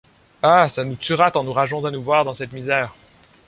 Ah! 0.41 0.67
ça 0.67 0.83
nous 0.83 0.95
tuera, 0.95 1.29
tant 1.29 1.43
nous 1.43 1.53
rageons 1.53 1.85
à 1.85 1.91
nous 1.91 2.01
voir 2.01 2.25
dans 2.25 2.33
cette 2.33 2.53
misère! 2.53 2.95